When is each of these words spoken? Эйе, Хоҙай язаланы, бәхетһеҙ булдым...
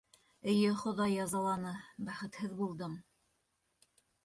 Эйе, 0.53 0.71
Хоҙай 0.83 1.13
язаланы, 1.17 1.75
бәхетһеҙ 2.09 2.57
булдым... 2.65 2.99